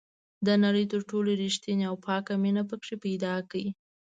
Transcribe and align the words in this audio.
د 0.45 0.47
نړۍ 0.63 0.85
تر 0.93 1.01
ټولو 1.09 1.29
ریښتینې 1.43 1.85
او 1.89 1.95
پاکه 2.05 2.33
مینه 2.43 2.63
پکې 2.69 2.95
پیدا 3.05 3.33
کړئ. 3.49 3.67